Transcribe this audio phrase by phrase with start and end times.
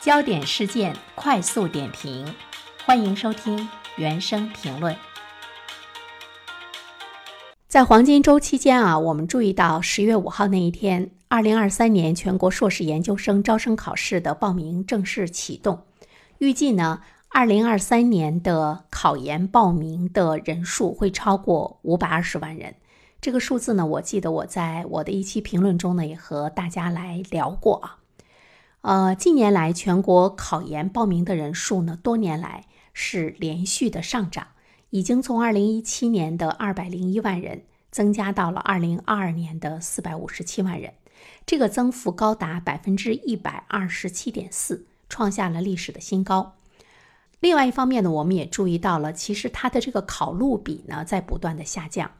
[0.00, 2.34] 焦点事件快速点评，
[2.86, 4.96] 欢迎收听原声评论。
[7.68, 15.82] 在黄金周期间啊，我们注意到十月五号那一天，二零二三年全国硕士研究生招生考试的报名正式启动。
[16.38, 22.74] 预计呢，二零二三年的考研报名的人数会超过五百二十万人。
[23.20, 27.99] 这个数字呢，我记得我在我的一期评论中呢，也和大家来聊过啊。
[28.82, 34.46] 呃，近年来全国考研报名的人数呢，多年来是连续的上涨，
[34.88, 40.94] 已经从二零一七年的二百零一万人增加到了二零二二年的四百五十七万人，
[41.44, 46.56] 这个增幅高达百分之一百二十七点四，创下了历史的新高。
[47.40, 52.10] 另外一方面呢，我们也注意到了，其实它的这个考录比呢，在不断的下降。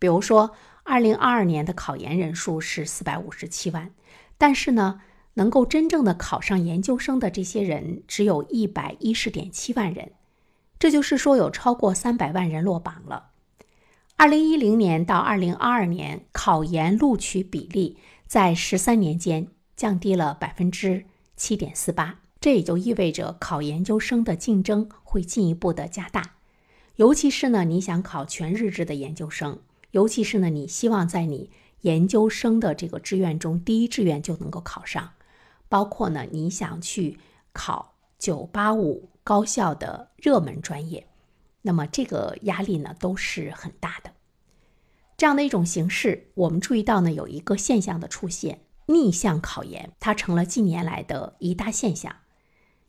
[0.00, 0.50] 比如说，
[0.82, 3.90] 二零二二年的考研人数是四百五十七万，
[4.36, 5.00] 但是呢，
[5.38, 10.10] 能够真正的考上研究生的这些人只有一百一十点七万人，
[10.80, 13.30] 这就是说有超过三百万人落榜了。
[14.16, 21.04] 二零一零年到二零二二年，考研录取比例在十三年间降低了百分之
[21.36, 26.32] 七点四八，这也就意味着考研究生的竞争会进一步的加大，
[26.96, 29.60] 尤其是呢，你想考全日制的研究生。
[29.92, 31.50] 尤其是呢，你希望在你
[31.82, 35.12] 研究生的这个志愿中，第一志愿就能够考上，
[35.68, 37.18] 包括呢，你想去
[37.52, 41.06] 考985高校的热门专业，
[41.62, 44.10] 那么这个压力呢都是很大的。
[45.16, 52.14] 这样的一种形式，我们注意到呢有一个现象的出现，逆向考研，它成了近年来的一大现象。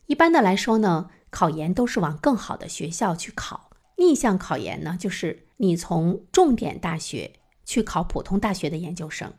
[0.08, 5.45] 一般的来说呢，考研都是往更好的学校去考，逆向考研呢就是。
[5.61, 7.33] 你从重点大学
[7.66, 9.33] 去考普通大学的研究生，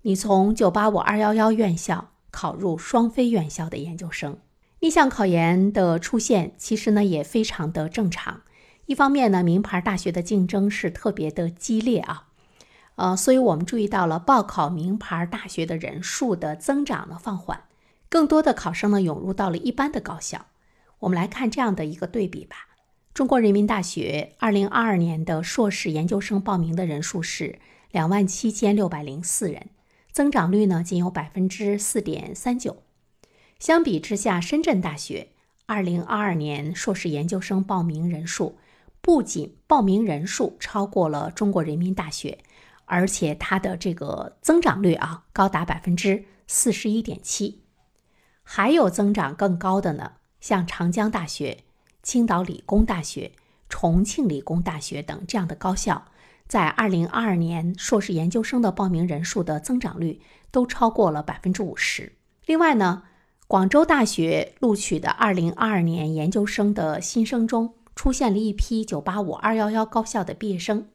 [0.00, 4.38] 你从985、211院校考入双非院校的研究生，
[4.80, 8.42] 逆向考研的出现，其实呢也非常的正常。
[8.86, 12.28] 一方面呢，名牌大学的竞争是特别的激烈啊，
[12.96, 17.64] 呃，所以我们注意到了报考名牌大学的人数的增长呢放缓，
[18.08, 20.46] 更多的考生呢涌入到了一般的高校。
[21.00, 22.68] 我们来看这样的一个对比吧。
[23.14, 27.58] 中国人民大学二零二二年的硕士研究生报名的人数是
[27.90, 29.68] 两万七千六百零四人，
[30.12, 32.82] 增长率呢仅有百分之四点三九。
[33.58, 35.28] 相比之下，深圳大学
[35.66, 38.58] 二零二二年硕士研究生报名人数
[39.00, 42.38] 不仅报名人数超过了中国人民大学，
[42.86, 47.62] 而且它的这个增长率啊高达百分之四十一点七。
[48.42, 51.64] 还有增长更高的呢，像长江大学。
[52.02, 53.32] 青岛理工大学、
[53.68, 56.06] 重庆理工大学等这样的高校，
[56.50, 62.14] 在二零二二年硕士研究生的报名人数的增长率都超过了百分之五十。
[62.44, 63.04] 另外呢，
[63.46, 70.88] 广州大学录取的二零二二年研究生的新生中，出现了一批九八五、二幺幺高校的毕业生。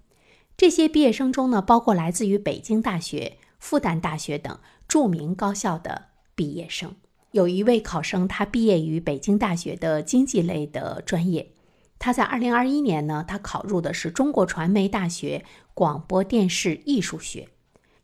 [0.57, 6.93] 这些毕业生中呢，包括来自于北京大学、复旦大学等著名高校的毕业生。
[7.31, 11.53] 有一位考生，他毕业于北京大学的经济类的专业。
[11.97, 17.49] 他在二零二一年呢，他考入的是中国传媒大学广播电视艺术学。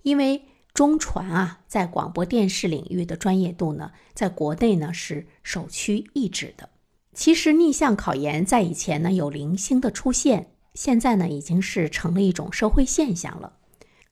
[0.01, 6.69] 因为中传啊，在广播电视领域的专业度呢，在国内呢是首屈一指的。
[7.13, 13.53] 其实逆向考研在以前呢有零星的出现，现在呢已经是成了一种社会现象了。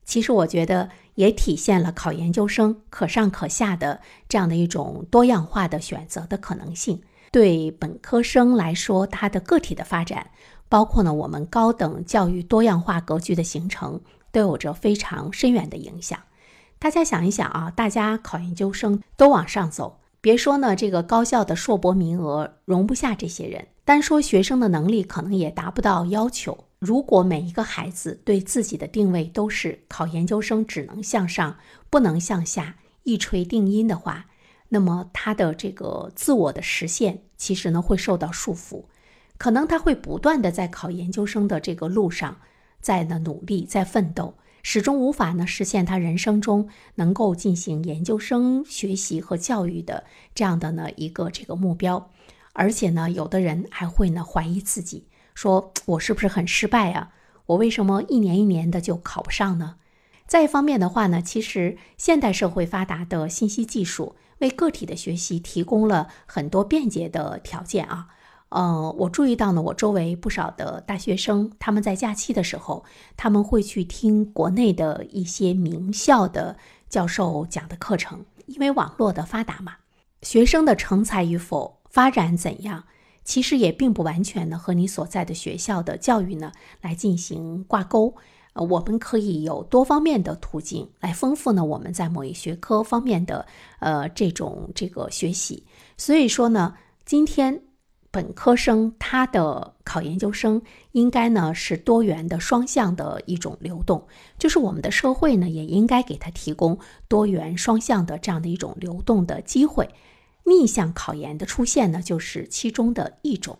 [0.06, 0.90] 其实我觉得。
[1.16, 7.02] 也体现了考研究生可上可下的这样的一种多样化的选择的可能性。
[7.32, 10.32] 对本科生来说，他的个体的发展，
[10.68, 14.02] 包括呢我们高等教育多样化格局的形成，
[14.32, 16.20] 都有着非常深远的影响。
[16.80, 26.66] 大家想一想啊，大家考研究生都往上走，别说呢这个高校的硕博名额容不下这些人，单说学生的能力可能也达不到要求。
[26.80, 31.58] 如果每一个孩子对自己的定位都是考研究生只能向上
[31.90, 34.28] 不能向下一锤定音的话，
[34.70, 38.86] 那么他的这个自我的实现其实呢会受到束缚，
[39.38, 42.38] 可能他会不断的在考研究生的这个路上
[42.80, 50.06] 在呢努力在奋斗，始终无法呢实现他人生中能够进行研究生学习和教育的
[50.36, 52.12] 这样的呢一个这个目标，
[52.54, 55.08] 而且呢有的人还会呢怀疑自己。
[55.34, 57.12] 说我是不是很失败啊？
[57.48, 59.78] 我为什么一年一年的就考不上呢？
[60.30, 68.10] 再一方面的话呢，其实现代社会发达的信息技术为个体的学习提供了很多便捷的条件啊。
[68.50, 72.86] 呃，我注意到呢，我周围不少的大学生，他们在假期的时候，
[73.18, 79.78] 他们会去听国内的一些名校的教授讲的课程，因为网络的发达嘛。
[80.22, 82.84] 学生的成才与否、发展怎样，
[83.24, 86.52] 其实也并不完全的和你所在的学校的教育呢
[86.82, 88.16] 来进行挂钩。
[88.54, 93.46] 呃，我们可以有多方面的途径来丰富呢我们在某一学科方面的
[93.80, 95.66] 呃这种这个学习。
[95.98, 96.76] 所以说呢，
[97.06, 97.62] 今天。
[98.12, 100.60] 本科生他的考研究生
[100.94, 104.08] 应该呢是多元的双向的一种流动，
[104.40, 109.88] 就是我们的社会呢也应该给他提供多元双向的这样的一种流动的机会。
[110.44, 113.60] 逆向考研的出现呢就是其中的一种。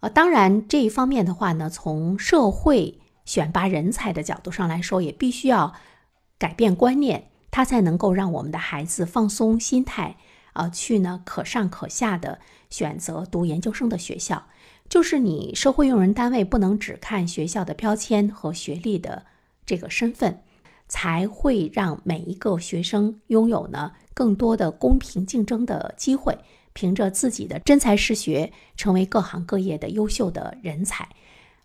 [0.00, 2.98] 呃，当然这一方面的话呢，从社会
[3.28, 5.74] 选拔人才的角度上来说，也必须要
[6.38, 10.16] 改变观念，它才能够让我们的孩子放松心态。
[10.54, 12.38] 啊，去呢可上可下的
[12.70, 14.46] 选择读研究生的学校，
[14.88, 19.26] 就是你社会用人单位不能只看学校的标签和学历的
[19.66, 20.40] 这个身份，
[20.88, 26.38] 才会让每一个学生拥有呢更多的公平竞争的机会，
[26.72, 31.06] 凭着自己的真才实学，成为各行各业的优秀的人才。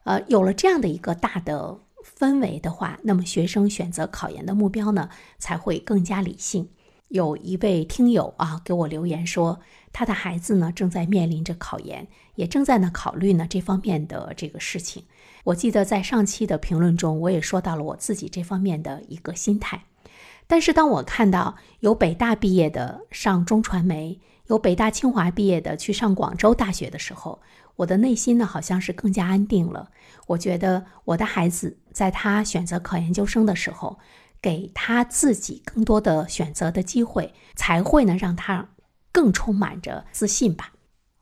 [0.04, 1.80] 呃，有了这样的一个大的
[2.18, 5.10] 氛围的话，那么学生选择考研的目标呢
[5.40, 6.70] 才会更加理性。
[7.10, 9.60] 有一位听友啊给我留言说，
[9.92, 15.04] 他的孩子呢正在面临着考研，也正在呢考虑呢这方面的这个事情。
[15.44, 19.84] 我记得在上期的评论中，我也说到了我自己这方面的一个心态。
[20.48, 27.40] 但是当我看到有北大毕业的上中传媒，有北大清华毕业的去上广州大学的时候，
[27.78, 29.90] 我的内心呢好像是更加安定了。
[30.28, 34.00] 我觉得我的孩子在他选择考研究生的时候。
[34.44, 38.72] 给他自己更多的选择的机会，才会呢让他
[39.14, 40.74] 更充满着自信吧。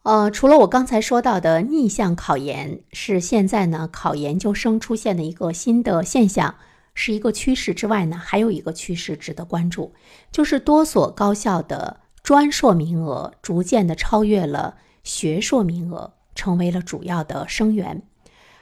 [0.02, 6.56] 呃，除了我刚才说到的逆向考研是现在呢考研究生出现的一个新的现象，
[6.96, 9.94] 是一个趋势之外呢，还有一个趋势值得关注，
[10.32, 18.02] 就是多所高校的专硕名额逐渐的超越了学硕名额，成为了主要的生源。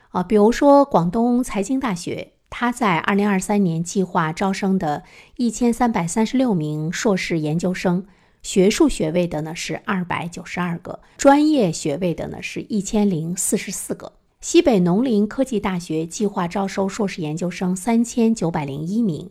[0.09, 2.33] 啊，比如说广东财经大学。
[2.51, 5.03] 它在二零二三年计划招生的
[5.37, 8.07] 一千三百三十六名硕士研究生，
[8.41, 14.13] 学术学位的呢是二百九十二个，专业学位的呢是一千零四十四个。
[14.41, 19.29] 西北农林科技大学计划招收硕士研究生三千九百零一名，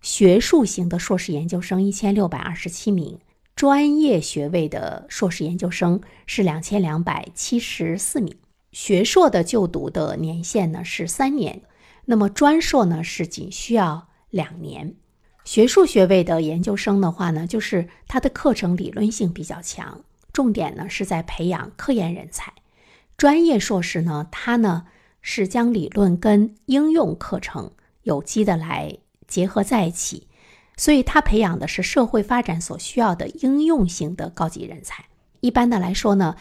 [0.00, 3.18] 学术型的硕士研究生一千六百二十七名，
[3.54, 8.36] 专业学位的硕士研究生是两千两百七十四名。
[8.72, 11.62] 学硕的就读的年限呢是三年。
[12.06, 14.94] 那么专硕呢是仅需要两年，
[15.44, 20.02] 学术学位的研究生的话呢，就是它的课程理论性比较强，
[20.32, 22.52] 重点呢是在培养科研人才。
[23.16, 24.86] 专业硕士呢，它呢
[25.20, 27.70] 是将理论跟应用课程
[28.02, 30.26] 有机的来结合在一起，
[30.82, 35.04] 所以它培养的是社会发展所需要的应用型的高级人才。
[35.38, 36.34] 一般的来说呢。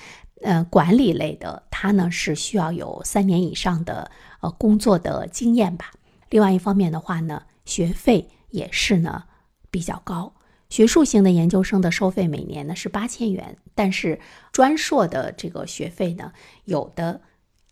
[0.43, 4.09] 呃，管理类的，它呢是需要有三年以上的
[4.39, 5.91] 呃工作的经验吧。
[6.31, 9.25] 另外一方面的话呢，学费也是呢
[9.69, 10.33] 比较高。
[10.67, 14.19] 学术型的研究生的收费每年呢是八千元，但是
[14.51, 16.33] 专硕的这个学费呢，
[16.65, 17.21] 有的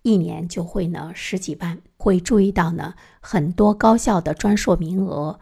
[0.03, 1.81] 一年就会呢十几万。
[1.97, 5.39] 会注意到呢，很多高校的专硕名额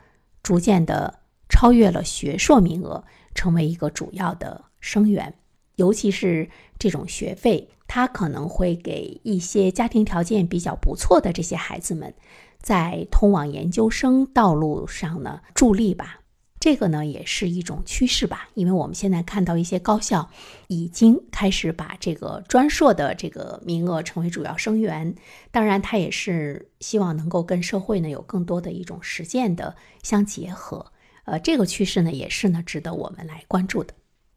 [0.47, 3.03] 逐渐的超越了学硕名额，
[3.35, 5.33] 成为一个主要的生源。
[5.75, 6.49] 尤其是
[6.79, 12.13] 这种学费，它可能会给一些家庭条件比较不错的这些孩子们，
[12.61, 16.21] 在通往研究生道路上呢助力吧。
[16.67, 20.29] 这个呢也是一种趋势吧，因为我们现在看到一些高校
[20.67, 25.15] 已经开始把这个专硕的这个名额成为主要生源。
[25.49, 30.91] 当然，它也是希望能够跟社会呢有更多的一种实践的相结合。
[31.23, 33.93] 呃，这个趋势呢也是呢值得我们来关注的。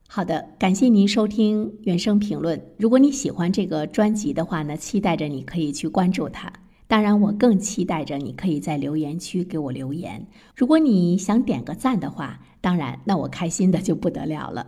[0.06, 2.64] 好的，感谢您收听原声评论。
[2.78, 6.52] 如果你喜欢这个专辑的话呢，期待着你可以去关注它。
[6.90, 10.26] 当然，我更期待着你可以在留言区给我留言。
[10.56, 14.66] 如果你想点个赞的话，当然，那我开心的就不得了了。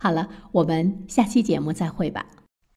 [0.00, 2.26] 好了，我们下期节目再会吧。